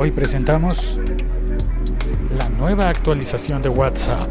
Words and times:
Hoy 0.00 0.12
presentamos 0.12 1.00
la 2.36 2.48
nueva 2.50 2.88
actualización 2.88 3.60
de 3.60 3.68
WhatsApp. 3.68 4.30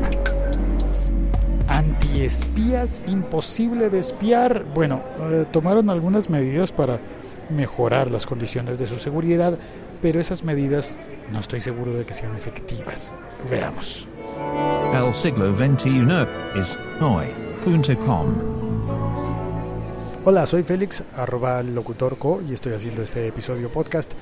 Antiespías, 1.68 3.04
imposible 3.06 3.90
de 3.90 4.00
espiar. 4.00 4.64
Bueno, 4.74 5.02
eh, 5.20 5.46
tomaron 5.52 5.90
algunas 5.90 6.30
medidas 6.30 6.72
para 6.72 7.02
mejorar 7.50 8.10
las 8.10 8.26
condiciones 8.26 8.80
de 8.80 8.88
su 8.88 8.98
seguridad, 8.98 9.60
pero 10.02 10.22
esas 10.22 10.46
medidas 10.46 11.00
no 11.34 11.40
estoy 11.40 11.60
seguro 11.60 11.92
de 11.92 12.06
que 12.06 12.14
sean 12.14 12.34
efectivas. 12.38 13.18
Veamos. 13.50 14.08
El 14.94 15.14
siglo 15.14 15.54
XXI 15.54 16.08
es 16.56 16.80
hoy.com. 17.02 18.58
Hola, 20.24 20.46
soy 20.46 20.64
Félix, 20.64 21.04
arroba 21.16 21.64
locutorco, 21.64 22.42
y 22.42 22.54
estoy 22.54 22.74
haciendo 22.74 23.02
este 23.02 23.28
episodio 23.28 23.70
podcast 23.70 24.14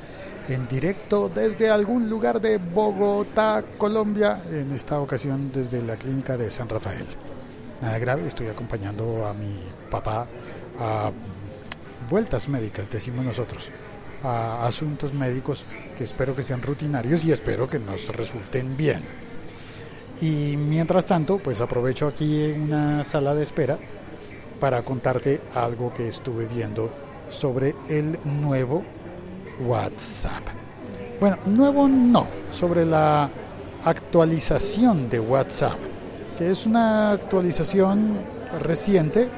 en 0.47 0.67
directo 0.67 1.29
desde 1.29 1.69
algún 1.69 2.09
lugar 2.09 2.39
de 2.39 2.57
Bogotá, 2.57 3.63
Colombia, 3.77 4.39
en 4.51 4.71
esta 4.71 4.99
ocasión 4.99 5.51
desde 5.51 5.81
la 5.81 5.95
clínica 5.95 6.37
de 6.37 6.51
San 6.51 6.69
Rafael. 6.69 7.05
Nada 7.81 7.97
grave, 7.97 8.27
estoy 8.27 8.47
acompañando 8.47 9.25
a 9.25 9.33
mi 9.33 9.59
papá 9.89 10.27
a 10.79 11.11
vueltas 12.09 12.47
médicas, 12.47 12.89
decimos 12.89 13.25
nosotros, 13.25 13.71
a 14.23 14.65
asuntos 14.65 15.13
médicos 15.13 15.65
que 15.97 16.03
espero 16.03 16.35
que 16.35 16.43
sean 16.43 16.61
rutinarios 16.61 17.23
y 17.25 17.31
espero 17.31 17.67
que 17.67 17.79
nos 17.79 18.07
resulten 18.09 18.77
bien. 18.77 19.03
Y 20.21 20.55
mientras 20.57 21.05
tanto, 21.05 21.39
pues 21.39 21.59
aprovecho 21.59 22.07
aquí 22.07 22.51
una 22.51 23.03
sala 23.03 23.33
de 23.33 23.43
espera 23.43 23.77
para 24.59 24.83
contarte 24.83 25.41
algo 25.53 25.93
que 25.93 26.07
estuve 26.07 26.45
viendo 26.45 26.89
sobre 27.29 27.75
el 27.89 28.17
nuevo 28.23 28.85
WhatsApp. 29.59 30.43
Bueno, 31.19 31.37
nuevo 31.45 31.87
no, 31.87 32.27
sobre 32.51 32.85
la 32.85 33.29
actualización 33.83 35.09
de 35.09 35.19
WhatsApp, 35.19 35.77
que 36.37 36.51
es 36.51 36.65
una 36.65 37.11
actualización 37.11 38.17
reciente. 38.61 39.29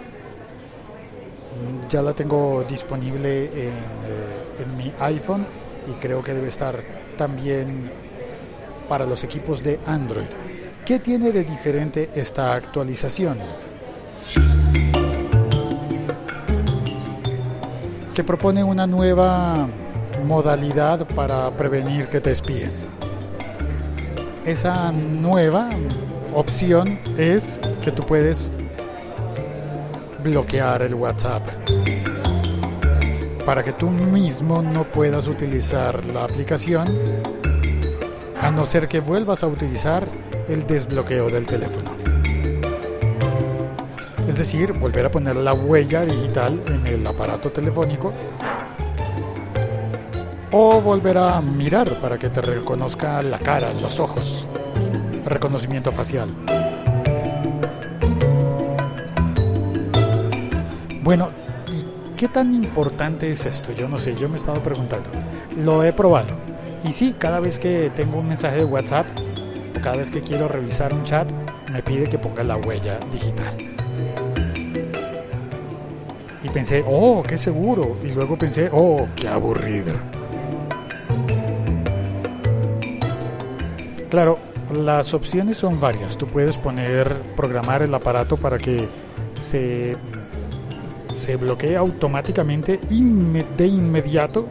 Ya 1.89 2.01
la 2.01 2.13
tengo 2.13 2.65
disponible 2.67 3.45
en, 3.45 3.69
eh, 3.69 4.63
en 4.63 4.77
mi 4.77 4.93
iPhone 4.99 5.45
y 5.89 5.93
creo 5.93 6.23
que 6.23 6.33
debe 6.33 6.47
estar 6.47 6.75
también 7.17 7.89
para 8.87 9.05
los 9.05 9.23
equipos 9.23 9.63
de 9.63 9.79
Android. 9.85 10.27
¿Qué 10.85 10.99
tiene 10.99 11.31
de 11.31 11.43
diferente 11.43 12.09
esta 12.15 12.53
actualización? 12.55 13.37
Que 18.13 18.23
propone 18.23 18.63
una 18.63 18.87
nueva 18.87 19.67
modalidad 20.27 21.07
para 21.07 21.49
prevenir 21.51 22.07
que 22.07 22.19
te 22.19 22.31
espíen. 22.31 22.73
Esa 24.45 24.91
nueva 24.91 25.69
opción 26.33 26.99
es 27.17 27.61
que 27.81 27.91
tú 27.91 28.03
puedes 28.05 28.51
bloquear 30.23 30.81
el 30.81 30.95
WhatsApp 30.95 31.47
para 33.45 33.63
que 33.63 33.71
tú 33.71 33.89
mismo 33.89 34.61
no 34.61 34.83
puedas 34.83 35.29
utilizar 35.29 36.05
la 36.07 36.25
aplicación 36.25 36.87
a 38.41 38.51
no 38.51 38.65
ser 38.65 38.89
que 38.89 38.99
vuelvas 38.99 39.43
a 39.43 39.47
utilizar 39.47 40.05
el 40.49 40.67
desbloqueo 40.67 41.29
del 41.29 41.45
teléfono. 41.45 41.91
Es 44.27 44.37
decir, 44.37 44.73
volver 44.73 45.05
a 45.05 45.09
poner 45.09 45.37
la 45.37 45.53
huella 45.53 46.05
digital 46.05 46.61
en 46.67 46.85
el 46.85 47.07
aparato 47.07 47.49
telefónico 47.49 48.13
o 50.51 50.81
volver 50.81 51.17
a 51.17 51.41
mirar 51.41 51.99
para 51.99 52.17
que 52.17 52.29
te 52.29 52.41
reconozca 52.41 53.21
la 53.21 53.39
cara, 53.39 53.73
los 53.73 53.99
ojos. 53.99 54.47
Reconocimiento 55.25 55.91
facial. 55.91 56.29
Bueno, 61.01 61.29
¿y 61.71 62.15
qué 62.15 62.27
tan 62.27 62.53
importante 62.53 63.31
es 63.31 63.45
esto? 63.45 63.71
Yo 63.71 63.87
no 63.87 63.99
sé, 63.99 64.15
yo 64.15 64.29
me 64.29 64.35
he 64.35 64.37
estado 64.39 64.61
preguntando. 64.61 65.09
Lo 65.57 65.83
he 65.83 65.93
probado. 65.93 66.35
Y 66.83 66.91
sí, 66.91 67.15
cada 67.17 67.39
vez 67.39 67.59
que 67.59 67.91
tengo 67.95 68.19
un 68.19 68.27
mensaje 68.27 68.57
de 68.57 68.65
WhatsApp 68.65 69.07
cada 69.81 69.97
vez 69.97 70.11
que 70.11 70.21
quiero 70.21 70.47
revisar 70.47 70.93
un 70.93 71.03
chat, 71.03 71.31
me 71.71 71.81
pide 71.81 72.07
que 72.07 72.17
ponga 72.17 72.43
la 72.43 72.57
huella 72.57 72.99
digital. 73.11 73.55
Y 76.43 76.49
pensé, 76.49 76.83
oh, 76.85 77.23
qué 77.27 77.37
seguro. 77.37 77.97
Y 78.03 78.07
luego 78.07 78.37
pensé, 78.37 78.69
oh, 78.73 79.07
qué 79.15 79.27
aburrido. 79.27 79.93
Claro, 84.09 84.39
las 84.73 85.13
opciones 85.13 85.57
son 85.57 85.81
varias. 85.81 86.17
Tú 86.17 86.27
puedes 86.27 86.57
poner, 86.57 87.13
programar 87.35 87.81
el 87.81 87.93
aparato 87.93 88.37
para 88.37 88.57
que 88.57 88.87
se, 89.35 89.97
se 91.13 91.35
bloquee 91.35 91.75
automáticamente 91.75 92.79
de 92.79 93.67
inmediato 93.67 94.47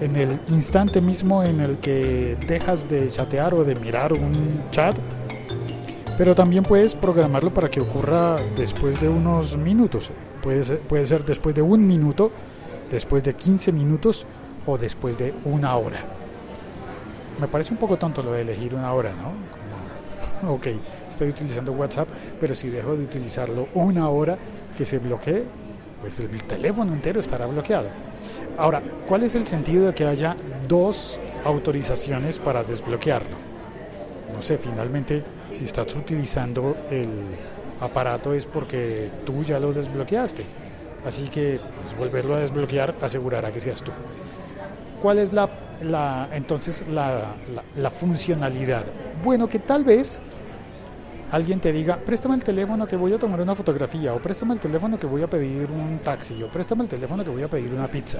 en 0.00 0.16
el 0.16 0.38
instante 0.48 1.00
mismo 1.00 1.44
en 1.44 1.60
el 1.60 1.78
que 1.78 2.36
dejas 2.48 2.88
de 2.88 3.06
chatear 3.06 3.54
o 3.54 3.62
de 3.62 3.76
mirar 3.76 4.12
un 4.12 4.64
chat. 4.72 4.96
Pero 6.18 6.34
también 6.34 6.64
puedes 6.64 6.96
programarlo 6.96 7.54
para 7.54 7.70
que 7.70 7.80
ocurra 7.80 8.36
después 8.56 9.00
de 9.00 9.08
unos 9.08 9.56
minutos. 9.56 10.10
Puede 10.42 10.76
puede 10.76 11.06
ser 11.06 11.24
después 11.24 11.54
de 11.54 11.62
un 11.62 11.86
minuto, 11.86 12.32
después 12.90 13.22
de 13.22 13.34
15 13.34 13.70
minutos 13.70 14.26
o 14.66 14.76
después 14.76 15.16
de 15.18 15.32
una 15.44 15.76
hora 15.76 16.00
me 17.38 17.48
parece 17.48 17.72
un 17.72 17.78
poco 17.78 17.96
tonto 17.96 18.22
lo 18.22 18.32
de 18.32 18.42
elegir 18.42 18.74
una 18.74 18.92
hora, 18.92 19.10
¿no? 19.10 19.32
Como, 20.40 20.54
ok, 20.54 20.68
estoy 21.10 21.28
utilizando 21.28 21.72
WhatsApp, 21.72 22.08
pero 22.40 22.54
si 22.54 22.68
dejo 22.68 22.96
de 22.96 23.04
utilizarlo 23.04 23.68
una 23.74 24.08
hora 24.08 24.36
que 24.76 24.84
se 24.84 24.98
bloquee, 24.98 25.44
pues 26.00 26.20
el 26.20 26.42
teléfono 26.44 26.92
entero 26.92 27.20
estará 27.20 27.46
bloqueado. 27.46 27.88
Ahora, 28.58 28.82
¿cuál 29.06 29.22
es 29.22 29.34
el 29.34 29.46
sentido 29.46 29.86
de 29.86 29.94
que 29.94 30.06
haya 30.06 30.36
dos 30.68 31.20
autorizaciones 31.44 32.38
para 32.38 32.64
desbloquearlo? 32.64 33.36
No 34.34 34.42
sé, 34.42 34.58
finalmente, 34.58 35.22
si 35.52 35.64
estás 35.64 35.94
utilizando 35.94 36.76
el 36.90 37.08
aparato 37.80 38.32
es 38.32 38.46
porque 38.46 39.10
tú 39.24 39.42
ya 39.42 39.58
lo 39.58 39.72
desbloqueaste. 39.72 40.44
Así 41.06 41.28
que 41.28 41.60
pues, 41.80 41.96
volverlo 41.96 42.34
a 42.34 42.40
desbloquear 42.40 42.94
asegurará 43.00 43.50
que 43.52 43.60
seas 43.60 43.82
tú. 43.82 43.92
¿Cuál 45.00 45.18
es 45.18 45.32
la 45.32 45.48
la, 45.82 46.28
entonces 46.32 46.84
la, 46.88 47.34
la, 47.76 47.90
funcionalidad. 47.90 48.84
Bueno, 49.24 49.48
que 49.48 49.58
tal 49.58 49.84
vez 49.84 50.20
alguien 51.30 51.60
te 51.60 51.72
diga, 51.72 51.96
préstame 51.96 52.36
el 52.36 52.44
teléfono 52.44 52.86
que 52.86 52.96
voy 52.96 53.12
a 53.12 53.18
tomar 53.18 53.40
una 53.40 53.54
fotografía, 53.54 54.14
o 54.14 54.18
préstame 54.18 54.54
el 54.54 54.60
teléfono 54.60 54.98
que 54.98 55.06
voy 55.06 55.22
a 55.22 55.28
pedir 55.28 55.70
un 55.70 55.98
taxi, 55.98 56.42
o 56.42 56.48
préstame 56.48 56.84
el 56.84 56.88
teléfono 56.88 57.24
que 57.24 57.30
voy 57.30 57.42
a 57.42 57.48
pedir 57.48 57.72
una 57.72 57.88
pizza. 57.88 58.18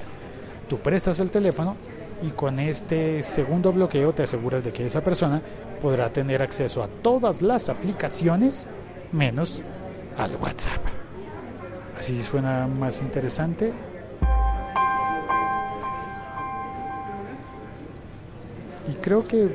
Tú 0.69 0.79
prestas 0.79 1.21
el 1.21 1.31
teléfono 1.31 1.77
y 2.23 2.31
con 2.31 2.59
este 2.59 3.23
segundo 3.23 3.73
bloqueo 3.73 4.13
te 4.13 4.25
aseguras 4.25 4.65
de 4.65 4.73
que 4.73 4.87
esa 4.87 5.01
persona 5.01 5.41
podrá 5.81 6.13
tener 6.13 6.43
acceso 6.43 6.83
a 6.83 6.89
todas 6.89 7.43
las 7.43 7.69
aplicaciones 7.69 8.67
menos 9.13 9.63
al 10.17 10.35
WhatsApp. 10.37 10.81
Así 11.99 12.23
suena 12.23 12.67
más 12.67 13.01
interesante. 13.01 13.73
Creo 19.07 19.25
que 19.25 19.49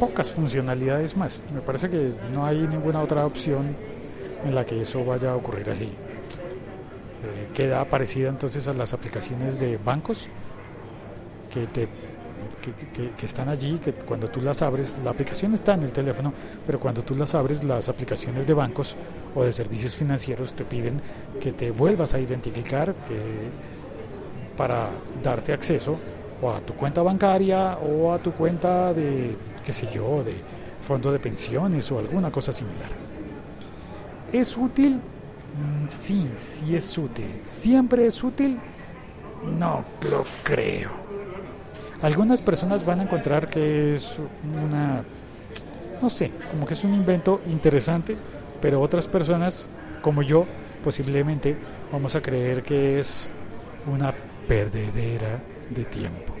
pocas 0.00 0.30
funcionalidades 0.30 1.18
más. 1.18 1.42
Me 1.52 1.60
parece 1.60 1.90
que 1.90 2.14
no 2.32 2.46
hay 2.46 2.66
ninguna 2.66 3.02
otra 3.02 3.26
opción 3.26 3.76
en 4.42 4.54
la 4.54 4.64
que 4.64 4.80
eso 4.80 5.04
vaya 5.04 5.32
a 5.32 5.36
ocurrir 5.36 5.68
así. 5.68 5.84
Eh, 5.84 7.48
queda 7.52 7.84
parecida 7.84 8.30
entonces 8.30 8.66
a 8.68 8.72
las 8.72 8.94
aplicaciones 8.94 9.60
de 9.60 9.76
bancos 9.76 10.28
que, 11.52 11.66
te, 11.66 11.88
que, 13.18 13.26
están 13.26 13.50
allí, 13.50 13.78
que 13.84 13.92
cuando 13.92 14.28
tú 14.28 14.40
las 14.40 14.62
abres, 14.62 14.96
la 15.04 15.10
aplicación 15.10 15.52
está 15.52 15.74
en 15.74 15.82
el 15.82 15.92
teléfono, 15.92 16.32
pero 16.64 16.80
cuando 16.80 17.04
tú 17.04 17.14
las 17.14 17.34
abres, 17.34 17.64
las 17.64 17.90
aplicaciones 17.90 18.46
de 18.46 18.54
bancos 18.54 18.96
o 19.34 19.44
de 19.44 19.52
servicios 19.52 19.94
financieros 19.94 20.54
te 20.54 20.64
piden 20.64 21.02
que 21.38 21.52
te 21.52 21.70
vuelvas 21.70 22.14
a 22.14 22.18
identificar 22.18 22.94
para 24.56 24.88
darte 25.22 25.52
acceso 25.52 25.98
o 26.42 26.50
a 26.50 26.60
tu 26.60 26.74
cuenta 26.74 27.02
bancaria 27.02 27.78
o 27.78 28.12
a 28.12 28.18
tu 28.18 28.32
cuenta 28.32 28.92
de, 28.92 29.36
qué 29.64 29.72
sé 29.72 29.88
yo, 29.92 30.22
de 30.22 30.34
fondo 30.82 31.10
de 31.12 31.18
pensiones 31.18 31.90
o 31.90 31.98
alguna 31.98 32.30
cosa 32.30 32.52
similar. 32.52 32.90
¿Es 34.32 34.56
útil? 34.56 34.94
Mm, 34.94 35.86
sí, 35.88 36.30
sí 36.36 36.76
es 36.76 36.98
útil. 36.98 37.42
¿Siempre 37.44 38.06
es 38.06 38.22
útil? 38.22 38.58
No 39.58 39.84
lo 40.10 40.24
creo. 40.42 40.90
Algunas 42.02 42.42
personas 42.42 42.84
van 42.84 43.00
a 43.00 43.02
encontrar 43.04 43.48
que 43.48 43.94
es 43.94 44.16
una, 44.44 45.02
no 46.02 46.10
sé, 46.10 46.30
como 46.50 46.66
que 46.66 46.74
es 46.74 46.84
un 46.84 46.92
invento 46.92 47.40
interesante, 47.46 48.16
pero 48.60 48.82
otras 48.82 49.06
personas, 49.06 49.68
como 50.02 50.22
yo, 50.22 50.46
posiblemente 50.84 51.56
vamos 51.90 52.14
a 52.14 52.20
creer 52.20 52.62
que 52.62 53.00
es 53.00 53.30
una 53.86 54.14
perdedera 54.46 55.40
de 55.70 55.84
tiempo. 55.84 56.34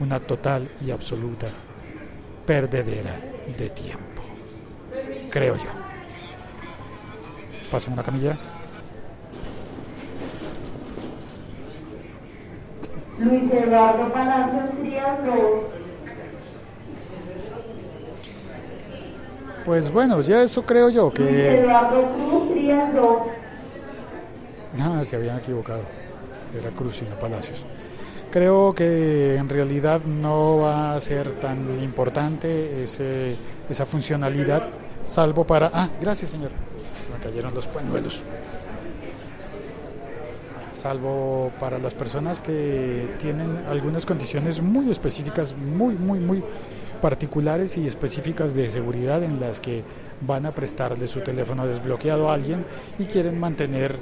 una 0.00 0.18
total 0.18 0.68
y 0.84 0.90
absoluta 0.90 1.46
perdedera 2.44 3.14
de 3.56 3.70
tiempo. 3.70 4.22
Creo 5.30 5.56
yo. 5.56 5.70
Pasa 7.70 7.90
una 7.90 8.02
camilla. 8.02 8.36
Luis 13.18 13.52
Eduardo 13.52 14.12
Palacios 14.12 14.64
2. 14.82 15.36
Pues 19.64 19.90
bueno, 19.90 20.20
ya 20.20 20.42
eso 20.42 20.62
creo 20.66 20.90
yo 20.90 21.04
Luis 21.04 21.14
que... 21.14 21.60
Eduardo 21.60 22.12
Cruz 22.12 22.48
2. 22.94 23.18
Ah, 24.80 25.02
se 25.04 25.16
habían 25.16 25.38
equivocado. 25.38 25.82
Era 26.52 26.70
Cruz 26.70 27.02
y 27.02 27.04
no 27.04 27.16
Palacios. 27.18 27.64
Creo 28.34 28.74
que 28.74 29.36
en 29.36 29.48
realidad 29.48 30.02
no 30.06 30.56
va 30.56 30.96
a 30.96 31.00
ser 31.00 31.38
tan 31.38 31.80
importante 31.80 32.82
ese, 32.82 33.36
esa 33.70 33.86
funcionalidad, 33.86 34.70
salvo 35.06 35.44
para... 35.44 35.70
Ah, 35.72 35.88
gracias 36.00 36.32
señor. 36.32 36.50
Se 37.00 37.16
me 37.16 37.24
cayeron 37.24 37.54
los 37.54 37.68
pañuelos. 37.68 38.24
Salvo 40.72 41.52
para 41.60 41.78
las 41.78 41.94
personas 41.94 42.42
que 42.42 43.08
tienen 43.20 43.56
algunas 43.70 44.04
condiciones 44.04 44.60
muy 44.60 44.90
específicas, 44.90 45.56
muy, 45.56 45.94
muy, 45.94 46.18
muy 46.18 46.42
particulares 47.00 47.78
y 47.78 47.86
específicas 47.86 48.52
de 48.52 48.68
seguridad 48.68 49.22
en 49.22 49.38
las 49.38 49.60
que 49.60 49.84
van 50.26 50.44
a 50.44 50.50
prestarle 50.50 51.06
su 51.06 51.20
teléfono 51.20 51.68
desbloqueado 51.68 52.28
a 52.28 52.34
alguien 52.34 52.66
y 52.98 53.04
quieren 53.04 53.38
mantener 53.38 53.96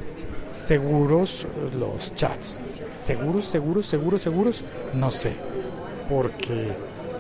seguros 0.52 1.46
los 1.78 2.14
chats. 2.14 2.60
¿Seguros, 2.94 3.46
seguros, 3.46 3.86
seguros, 3.86 4.22
seguros? 4.22 4.64
No 4.94 5.10
sé. 5.10 5.32
Porque 6.08 6.72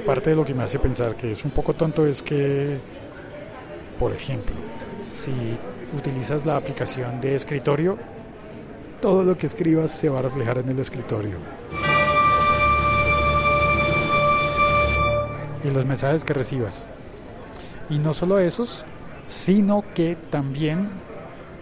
parte 0.06 0.30
de 0.30 0.36
lo 0.36 0.44
que 0.44 0.54
me 0.54 0.62
hace 0.62 0.78
pensar 0.78 1.16
que 1.16 1.32
es 1.32 1.44
un 1.44 1.50
poco 1.50 1.74
tonto 1.74 2.06
es 2.06 2.22
que, 2.22 2.78
por 3.98 4.12
ejemplo, 4.12 4.54
si 5.12 5.32
utilizas 5.96 6.44
la 6.44 6.56
aplicación 6.56 7.20
de 7.20 7.34
escritorio, 7.34 7.98
todo 9.00 9.24
lo 9.24 9.36
que 9.36 9.46
escribas 9.46 9.90
se 9.90 10.08
va 10.08 10.20
a 10.20 10.22
reflejar 10.22 10.58
en 10.58 10.68
el 10.68 10.78
escritorio. 10.78 11.36
Y 15.64 15.70
los 15.70 15.86
mensajes 15.86 16.24
que 16.24 16.34
recibas. 16.34 16.88
Y 17.88 17.98
no 17.98 18.14
solo 18.14 18.38
esos, 18.38 18.84
sino 19.26 19.84
que 19.94 20.16
también 20.30 20.88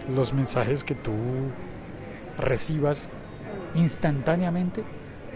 los 0.09 0.33
mensajes 0.33 0.83
que 0.83 0.95
tú 0.95 1.13
recibas 2.37 3.09
instantáneamente 3.75 4.83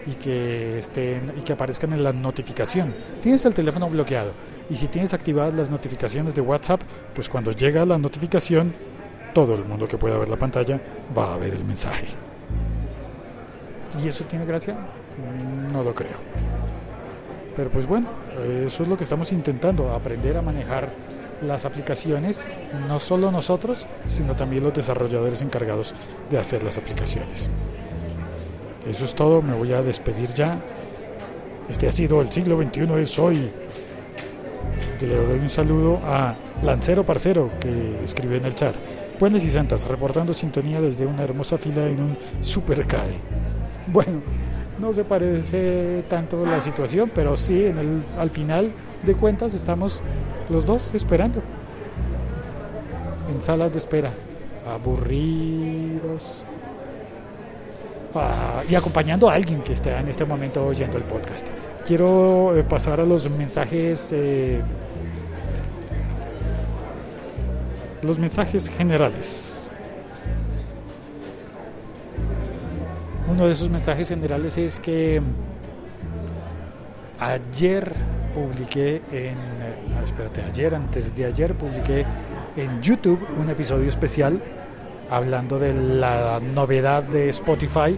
y 0.06 0.12
que 0.12 0.78
estén 0.78 1.32
y 1.36 1.42
que 1.42 1.52
aparezcan 1.52 1.92
en 1.92 2.02
la 2.02 2.12
notificación. 2.12 2.94
Tienes 3.22 3.44
el 3.44 3.54
teléfono 3.54 3.88
bloqueado 3.88 4.32
y 4.68 4.76
si 4.76 4.88
tienes 4.88 5.14
activadas 5.14 5.54
las 5.54 5.70
notificaciones 5.70 6.34
de 6.34 6.40
WhatsApp, 6.40 6.80
pues 7.14 7.28
cuando 7.28 7.52
llega 7.52 7.84
la 7.86 7.98
notificación, 7.98 8.72
todo 9.34 9.54
el 9.54 9.64
mundo 9.64 9.86
que 9.86 9.98
pueda 9.98 10.18
ver 10.18 10.28
la 10.28 10.36
pantalla 10.36 10.80
va 11.16 11.34
a 11.34 11.36
ver 11.36 11.54
el 11.54 11.64
mensaje. 11.64 12.06
¿Y 14.02 14.08
eso 14.08 14.24
tiene 14.24 14.44
gracia? 14.44 14.76
No 15.72 15.82
lo 15.82 15.94
creo. 15.94 16.16
Pero 17.54 17.70
pues 17.70 17.86
bueno, 17.86 18.08
eso 18.66 18.82
es 18.82 18.88
lo 18.88 18.96
que 18.96 19.04
estamos 19.04 19.32
intentando, 19.32 19.90
aprender 19.90 20.36
a 20.36 20.42
manejar 20.42 20.90
las 21.42 21.64
aplicaciones, 21.64 22.46
no 22.88 22.98
solo 22.98 23.30
nosotros, 23.30 23.86
sino 24.08 24.34
también 24.34 24.64
los 24.64 24.74
desarrolladores 24.74 25.42
encargados 25.42 25.94
de 26.30 26.38
hacer 26.38 26.62
las 26.62 26.78
aplicaciones. 26.78 27.48
Eso 28.88 29.04
es 29.04 29.14
todo, 29.14 29.42
me 29.42 29.54
voy 29.54 29.72
a 29.72 29.82
despedir 29.82 30.32
ya. 30.32 30.60
Este 31.68 31.88
ha 31.88 31.92
sido 31.92 32.20
el 32.20 32.30
siglo 32.30 32.60
XXI, 32.62 33.00
es 33.00 33.18
hoy. 33.18 33.50
Le 35.00 35.14
doy 35.14 35.38
un 35.40 35.50
saludo 35.50 36.00
a 36.06 36.34
Lancero 36.62 37.04
Parcero, 37.04 37.50
que 37.60 38.04
escribió 38.04 38.36
en 38.36 38.46
el 38.46 38.54
chat. 38.54 38.76
Buenas 39.18 39.44
y 39.44 39.50
santas, 39.50 39.86
reportando 39.86 40.32
sintonía 40.32 40.80
desde 40.80 41.06
una 41.06 41.22
hermosa 41.22 41.58
fila 41.58 41.86
en 41.86 42.00
un 42.00 42.18
supercade. 42.40 43.14
Bueno, 43.88 44.20
no 44.78 44.92
se 44.92 45.04
parece 45.04 46.04
tanto 46.08 46.44
la 46.44 46.60
situación, 46.60 47.10
pero 47.14 47.36
sí, 47.36 47.64
en 47.64 47.78
el, 47.78 48.02
al 48.18 48.30
final 48.30 48.72
de 49.04 49.14
cuentas 49.14 49.54
estamos 49.54 50.02
los 50.48 50.66
dos 50.66 50.94
esperando. 50.94 51.42
En 53.32 53.40
salas 53.40 53.72
de 53.72 53.78
espera. 53.78 54.10
Aburridos. 54.68 56.44
Ah, 58.14 58.62
y 58.68 58.74
acompañando 58.74 59.28
a 59.28 59.34
alguien 59.34 59.62
que 59.62 59.72
está 59.72 60.00
en 60.00 60.08
este 60.08 60.24
momento 60.24 60.64
oyendo 60.66 60.96
el 60.96 61.04
podcast. 61.04 61.48
Quiero 61.86 62.56
eh, 62.56 62.64
pasar 62.64 63.00
a 63.00 63.04
los 63.04 63.28
mensajes. 63.28 64.12
eh, 64.12 64.60
los 68.02 68.18
mensajes 68.18 68.68
generales. 68.68 69.70
Uno 73.28 73.46
de 73.46 73.52
esos 73.52 73.68
mensajes 73.68 74.08
generales 74.08 74.56
es 74.56 74.78
que 74.78 75.20
ayer 77.18 77.92
publiqué 78.36 79.00
en, 79.12 79.38
no, 79.88 80.04
espérate, 80.04 80.42
ayer, 80.42 80.74
antes 80.74 81.16
de 81.16 81.24
ayer 81.24 81.54
publiqué 81.54 82.04
en 82.54 82.82
YouTube 82.82 83.18
un 83.40 83.48
episodio 83.48 83.88
especial 83.88 84.42
hablando 85.08 85.58
de 85.58 85.72
la 85.72 86.38
novedad 86.54 87.02
de 87.02 87.30
Spotify 87.30 87.96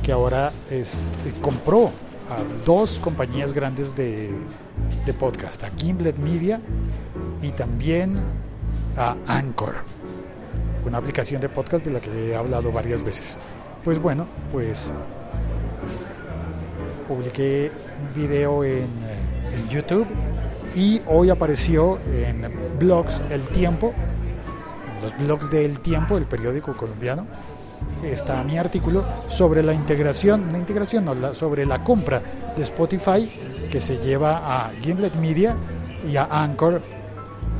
que 0.00 0.12
ahora 0.12 0.52
es, 0.70 1.12
compró 1.40 1.86
a 1.86 2.64
dos 2.64 3.00
compañías 3.00 3.52
grandes 3.52 3.96
de, 3.96 4.30
de 5.04 5.14
podcast, 5.14 5.64
a 5.64 5.70
Gimlet 5.76 6.16
Media 6.18 6.60
y 7.42 7.50
también 7.50 8.18
a 8.96 9.16
Anchor, 9.26 9.74
una 10.86 10.98
aplicación 10.98 11.40
de 11.40 11.48
podcast 11.48 11.84
de 11.84 11.90
la 11.90 12.00
que 12.00 12.30
he 12.30 12.36
hablado 12.36 12.70
varias 12.70 13.02
veces. 13.02 13.36
Pues 13.82 13.98
bueno, 14.00 14.28
pues 14.52 14.94
publiqué 17.08 17.72
un 18.00 18.22
video 18.22 18.62
en, 18.64 18.84
eh, 18.84 19.21
en 19.54 19.68
YouTube 19.68 20.06
y 20.74 21.00
hoy 21.06 21.30
apareció 21.30 21.98
en 22.12 22.46
blogs 22.78 23.22
El 23.30 23.42
Tiempo, 23.48 23.92
los 25.02 25.16
blogs 25.18 25.50
de 25.50 25.64
El 25.64 25.80
Tiempo, 25.80 26.16
el 26.16 26.24
periódico 26.24 26.74
colombiano, 26.76 27.26
está 28.02 28.42
mi 28.44 28.58
artículo 28.58 29.04
sobre 29.28 29.62
la 29.62 29.74
integración, 29.74 30.50
la 30.52 30.58
integración 30.58 31.04
no, 31.04 31.14
la- 31.14 31.34
sobre 31.34 31.66
la 31.66 31.82
compra 31.84 32.22
de 32.56 32.62
Spotify 32.62 33.28
que 33.70 33.80
se 33.80 33.98
lleva 33.98 34.64
a 34.66 34.70
Gimlet 34.82 35.14
Media 35.16 35.56
y 36.10 36.16
a 36.16 36.24
Anchor 36.30 36.80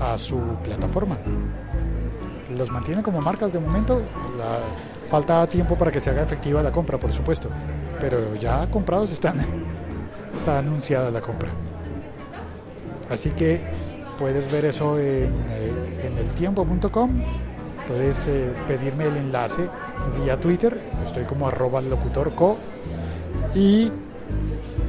a 0.01 0.17
su 0.19 0.39
plataforma. 0.63 1.17
Los 2.57 2.71
mantiene 2.71 3.03
como 3.03 3.21
marcas 3.21 3.53
de 3.53 3.59
momento. 3.61 4.01
La, 4.39 4.59
falta 5.09 5.47
tiempo 5.47 5.75
para 5.77 5.91
que 5.91 6.01
se 6.01 6.09
haga 6.11 6.23
efectiva 6.23 6.63
la 6.63 6.73
compra, 6.73 6.99
por 6.99 7.13
supuesto. 7.13 7.49
Pero 8.01 8.35
ya 8.37 8.67
comprados 8.71 9.11
están. 9.11 9.37
Está 10.37 10.59
anunciada 10.59 11.11
la 11.11 11.21
compra. 11.21 11.51
Así 13.13 13.31
que 13.31 13.61
puedes 14.19 14.51
ver 14.51 14.65
eso 14.65 14.99
en, 14.99 15.33
eh, 15.51 16.07
en 16.07 16.19
eltiempo.com. 16.19 17.11
Puedes 17.87 18.27
eh, 18.29 18.53
pedirme 18.67 19.05
el 19.05 19.17
enlace 19.17 19.69
vía 20.19 20.41
Twitter. 20.41 20.79
Estoy 21.05 21.25
como 21.25 21.47
arroba 21.47 21.81
locutorco. 21.81 22.57
Y 23.55 23.91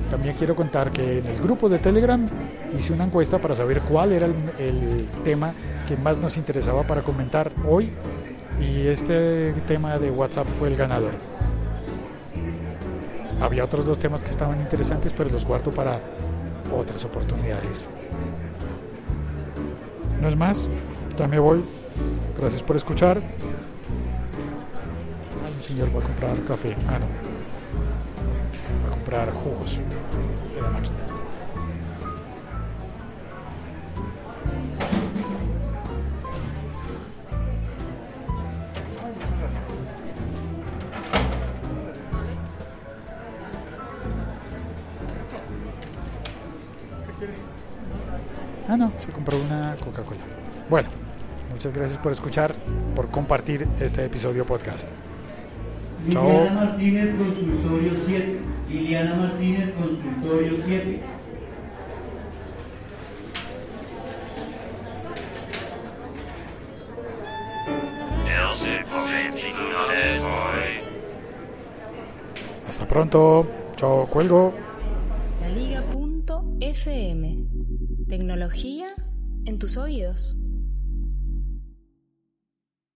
también 0.09 0.35
quiero 0.37 0.55
contar 0.55 0.91
que 0.91 1.19
en 1.19 1.25
el 1.25 1.41
grupo 1.41 1.67
de 1.67 1.79
Telegram 1.79 2.27
hice 2.77 2.93
una 2.93 3.03
encuesta 3.03 3.39
para 3.39 3.55
saber 3.55 3.81
cuál 3.81 4.13
era 4.13 4.25
el, 4.25 4.35
el 4.57 5.05
tema 5.23 5.53
que 5.87 5.97
más 5.97 6.19
nos 6.19 6.37
interesaba 6.37 6.87
para 6.87 7.01
comentar 7.01 7.51
hoy 7.67 7.91
y 8.61 8.87
este 8.87 9.53
tema 9.67 9.97
de 9.97 10.11
WhatsApp 10.11 10.47
fue 10.47 10.69
el 10.69 10.75
ganador. 10.75 11.11
Había 13.41 13.65
otros 13.65 13.85
dos 13.85 13.99
temas 13.99 14.23
que 14.23 14.31
estaban 14.31 14.61
interesantes, 14.61 15.11
pero 15.11 15.29
los 15.29 15.45
guardo 15.45 15.71
para 15.71 15.99
otras 16.77 17.05
oportunidades. 17.05 17.89
No 20.21 20.27
es 20.27 20.35
más, 20.35 20.69
ya 21.17 21.27
me 21.27 21.39
voy. 21.39 21.63
Gracias 22.37 22.63
por 22.63 22.75
escuchar. 22.75 23.17
Ay, 25.45 25.53
el 25.55 25.61
señor 25.61 25.95
va 25.95 25.99
a 25.99 26.03
comprar 26.03 26.39
café. 26.43 26.75
Ah, 26.87 26.99
no. 26.99 27.07
Va 28.83 28.87
a 28.87 28.91
comprar 28.91 29.33
jugos 29.33 29.79
de 30.55 30.61
la 30.61 30.69
máquina. 30.69 30.97
Ah, 48.67 48.77
no, 48.77 48.91
se 48.97 49.11
compró 49.11 49.37
una 49.37 49.75
Coca-Cola. 49.75 50.21
Bueno, 50.69 50.89
muchas 51.51 51.73
gracias 51.73 51.97
por 51.99 52.11
escuchar, 52.11 52.53
por 52.95 53.09
compartir 53.09 53.67
este 53.79 54.05
episodio 54.05 54.45
podcast. 54.45 54.89
Chao. 56.09 56.27
Liliana 56.27 56.53
Martínez, 56.53 57.15
consultorio 57.17 57.93
7. 58.05 58.39
Liliana 58.69 59.15
Martínez, 59.15 59.71
consultorio 59.73 60.57
7. 60.65 61.01
Hasta 72.73 72.87
pronto. 72.87 73.45
Chao, 73.75 74.07
cuelgo. 74.07 74.51
oídos. 79.77 80.37